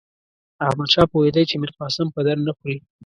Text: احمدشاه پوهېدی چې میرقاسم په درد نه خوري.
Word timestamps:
احمدشاه 0.67 1.07
پوهېدی 1.11 1.43
چې 1.49 1.55
میرقاسم 1.61 2.07
په 2.15 2.21
درد 2.27 2.41
نه 2.47 2.53
خوري. 2.57 2.77